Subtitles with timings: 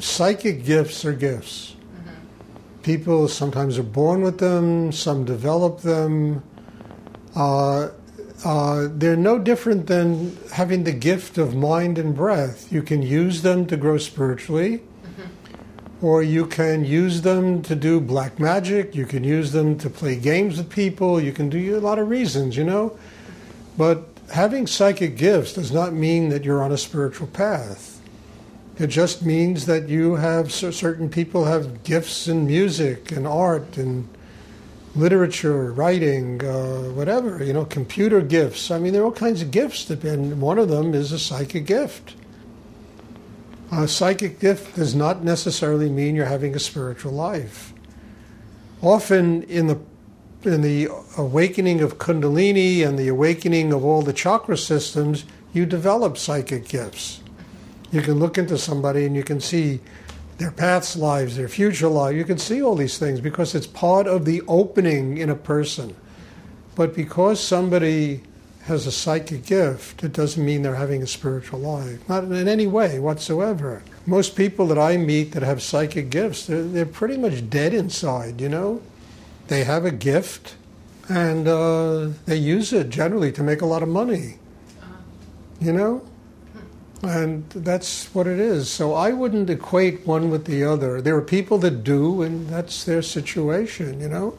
[0.00, 1.74] psychic gifts are gifts.
[2.82, 6.42] People sometimes are born with them, some develop them.
[7.34, 7.88] Uh,
[8.44, 12.72] uh, they're no different than having the gift of mind and breath.
[12.72, 14.82] You can use them to grow spiritually,
[16.00, 18.94] or you can use them to do black magic.
[18.94, 21.20] You can use them to play games with people.
[21.20, 22.96] You can do a lot of reasons, you know.
[23.76, 27.97] But having psychic gifts does not mean that you're on a spiritual path.
[28.78, 34.08] It just means that you have certain people have gifts in music and art and
[34.94, 38.70] literature, writing, uh, whatever, you know, computer gifts.
[38.70, 41.66] I mean, there are all kinds of gifts, and one of them is a psychic
[41.66, 42.14] gift.
[43.72, 47.72] A psychic gift does not necessarily mean you're having a spiritual life.
[48.80, 49.78] Often in the
[50.44, 56.16] in the awakening of Kundalini and the awakening of all the chakra systems, you develop
[56.16, 57.20] psychic gifts.
[57.90, 59.80] You can look into somebody and you can see
[60.38, 62.14] their past lives, their future life.
[62.14, 65.96] You can see all these things because it's part of the opening in a person.
[66.74, 68.22] But because somebody
[68.64, 72.06] has a psychic gift, it doesn't mean they're having a spiritual life.
[72.08, 73.82] Not in any way whatsoever.
[74.06, 78.40] Most people that I meet that have psychic gifts, they're, they're pretty much dead inside,
[78.40, 78.82] you know?
[79.48, 80.54] They have a gift
[81.08, 84.34] and uh, they use it generally to make a lot of money,
[85.60, 86.06] you know?
[87.02, 88.68] And that's what it is.
[88.68, 91.00] So I wouldn't equate one with the other.
[91.00, 94.36] There are people that do, and that's their situation, you know?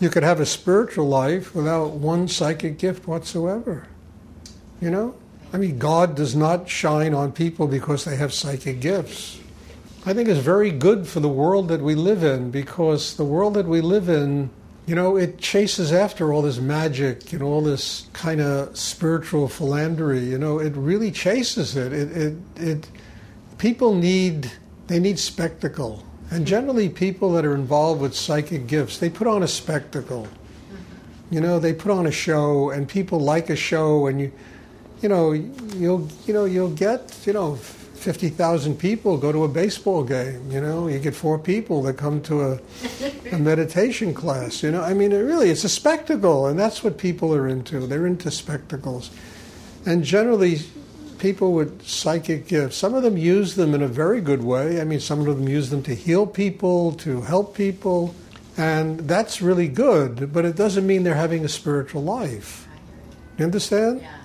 [0.00, 3.86] You could have a spiritual life without one psychic gift whatsoever.
[4.80, 5.14] You know?
[5.52, 9.38] I mean, God does not shine on people because they have psychic gifts.
[10.04, 13.54] I think it's very good for the world that we live in because the world
[13.54, 14.50] that we live in,
[14.86, 20.20] you know, it chases after all this magic and all this kind of spiritual philandry.
[20.20, 21.92] You know, it really chases it.
[21.92, 22.88] It, it, it
[23.56, 24.52] people need
[24.86, 26.04] they need spectacle.
[26.30, 26.44] And hmm.
[26.44, 30.26] generally, people that are involved with psychic gifts, they put on a spectacle.
[30.26, 31.34] Mm-hmm.
[31.34, 34.32] You know, they put on a show, and people like a show, and you,
[35.00, 37.58] you know, you'll, you know, you'll get, you know,
[38.04, 40.50] fifty thousand people go to a baseball game.
[40.50, 42.60] You know, you get four people that come to a,
[43.32, 44.62] a meditation class.
[44.62, 47.86] You know, I mean, it really, it's a spectacle, and that's what people are into.
[47.86, 49.10] They're into spectacles,
[49.86, 50.60] and generally,
[51.18, 54.82] people with psychic gifts, some of them use them in a very good way.
[54.82, 58.14] I mean, some of them use them to heal people, to help people,
[58.58, 62.68] and that's really good, but it doesn't mean they're having a spiritual life.
[63.38, 64.02] You understand?
[64.02, 64.23] Yeah.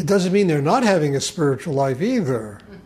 [0.00, 0.08] Great.
[0.08, 0.14] Thank you.
[0.14, 2.60] It doesn't mean they're not having a spiritual life either.
[2.62, 2.76] Mm-hmm.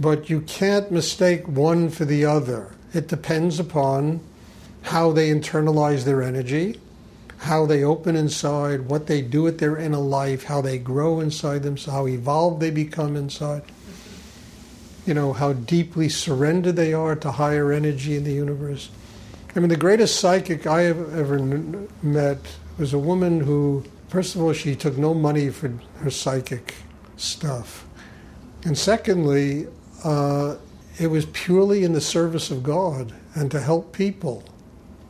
[0.00, 2.74] But you can't mistake one for the other.
[2.92, 4.20] It depends upon
[4.82, 6.80] how they internalize their energy
[7.38, 11.62] how they open inside, what they do with their inner life, how they grow inside
[11.62, 13.62] themselves, how evolved they become inside.
[15.04, 18.90] You know, how deeply surrendered they are to higher energy in the universe.
[19.54, 21.38] I mean, the greatest psychic I have ever
[22.02, 22.38] met
[22.76, 25.68] was a woman who, first of all, she took no money for
[25.98, 26.74] her psychic
[27.16, 27.86] stuff.
[28.64, 29.66] And secondly,
[30.04, 30.56] uh,
[30.98, 34.42] it was purely in the service of God and to help people.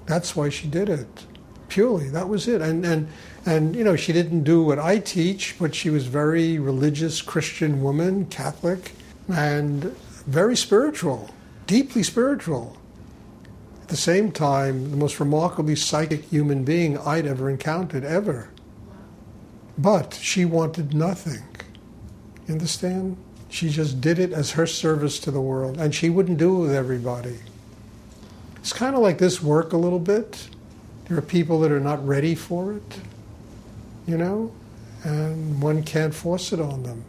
[0.06, 1.26] That's why she did it
[1.68, 2.08] purely.
[2.08, 2.60] That was it.
[2.60, 3.08] And and
[3.44, 7.82] and you know, she didn't do what I teach, but she was very religious Christian
[7.82, 8.92] woman, Catholic,
[9.28, 9.84] and
[10.26, 11.30] very spiritual,
[11.66, 12.76] deeply spiritual.
[13.82, 18.48] At the same time, the most remarkably psychic human being I'd ever encountered, ever.
[19.78, 21.42] But she wanted nothing.
[22.46, 23.16] You understand?
[23.48, 26.60] She just did it as her service to the world, and she wouldn't do it
[26.66, 27.38] with everybody.
[28.56, 30.48] It's kind of like this work a little bit.
[31.06, 33.00] There are people that are not ready for it,
[34.06, 34.52] you know,
[35.04, 37.04] and one can't force it on them.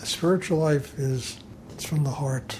[0.00, 1.38] The spiritual life is
[1.72, 2.58] it's from the heart.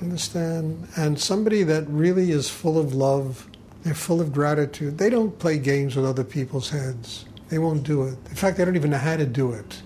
[0.00, 0.86] Understand?
[0.96, 3.48] And somebody that really is full of love,
[3.82, 4.98] they're full of gratitude.
[4.98, 7.26] They don't play games with other people's heads.
[7.52, 8.16] They won't do it.
[8.30, 9.82] In fact, they don't even know how to do it.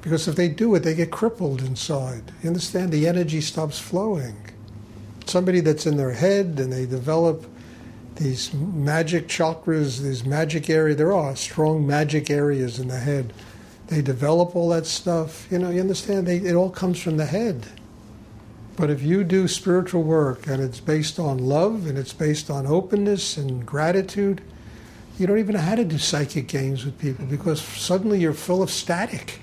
[0.00, 2.32] Because if they do it, they get crippled inside.
[2.42, 2.90] You understand?
[2.90, 4.34] The energy stops flowing.
[5.24, 7.46] Somebody that's in their head and they develop
[8.16, 13.32] these magic chakras, these magic areas, there are strong magic areas in the head.
[13.86, 15.46] They develop all that stuff.
[15.52, 16.26] You know, you understand?
[16.26, 17.68] They, it all comes from the head.
[18.76, 22.66] But if you do spiritual work and it's based on love and it's based on
[22.66, 24.42] openness and gratitude,
[25.18, 28.62] you don't even know how to do psychic games with people because suddenly you're full
[28.62, 29.40] of static.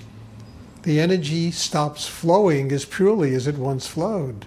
[0.84, 4.46] The energy stops flowing as purely as it once flowed.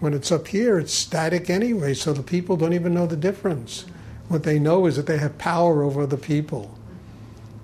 [0.00, 3.84] When it's up here, it's static anyway, so the people don't even know the difference.
[4.28, 6.76] What they know is that they have power over other people.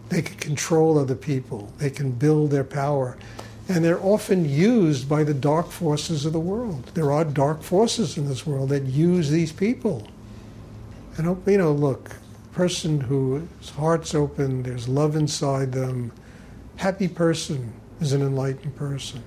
[0.08, 1.72] They can control other people.
[1.78, 3.16] They can build their power.
[3.68, 6.90] And they're often used by the dark forces of the world.
[6.94, 10.08] There are dark forces in this world that use these people.
[11.16, 12.16] And, you know, look,
[12.52, 16.12] person whose heart's open, there's love inside them,
[16.76, 19.22] happy person is an enlightened person.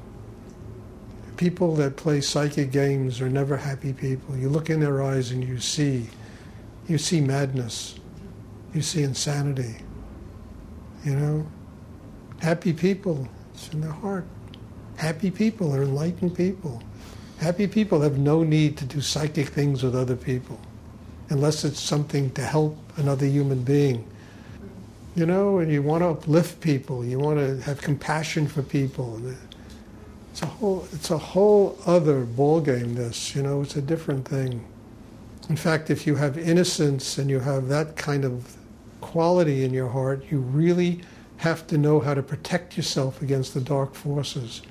[1.37, 4.37] People that play psychic games are never happy people.
[4.37, 6.07] You look in their eyes and you see,
[6.87, 7.95] you see madness,
[8.73, 9.75] you see insanity.
[11.03, 11.47] You know,
[12.41, 14.25] happy people it's in their heart.
[14.97, 16.81] Happy people are enlightened people.
[17.39, 20.59] Happy people have no need to do psychic things with other people
[21.31, 24.05] unless it's something to help another human being.
[25.15, 29.19] You know, and you want to uplift people, you want to have compassion for people.
[30.31, 34.65] It's a whole it's a whole other ballgame, this, you know, it's a different thing.
[35.49, 38.55] In fact, if you have innocence and you have that kind of
[39.01, 41.01] quality in your heart, you really
[41.37, 44.61] have to know how to protect yourself against the dark forces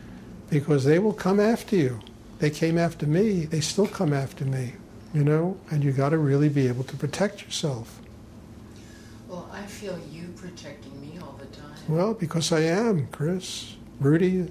[0.51, 2.01] because they will come after you.
[2.39, 4.75] They came after me, they still come after me,
[5.13, 8.01] you know, and you got to really be able to protect yourself.
[9.29, 11.71] Well, I feel you protecting me all the time.
[11.89, 13.77] Well, because I am, Chris.
[14.01, 14.45] Rudi, yeah.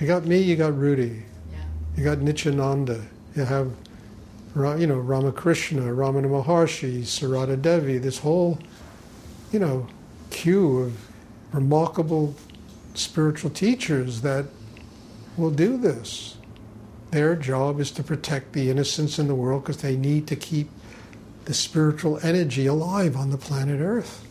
[0.00, 1.22] you got me, you got Rudi.
[1.52, 1.58] Yeah.
[1.96, 3.04] You got Nityananda.
[3.34, 3.70] You have,
[4.56, 8.58] you know, Ramakrishna, Ramana Maharshi, Sarada Devi, this whole,
[9.52, 9.86] you know,
[10.30, 11.08] queue of
[11.52, 12.34] remarkable
[12.94, 14.46] spiritual teachers that
[15.36, 16.36] will do this.
[17.16, 20.68] Their job is to protect the innocence in the world because they need to keep
[21.46, 24.22] the spiritual energy alive on the planet Earth.